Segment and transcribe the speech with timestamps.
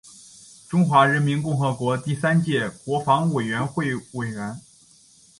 [0.67, 4.59] 中华人民共和国第三届国防委员会委员。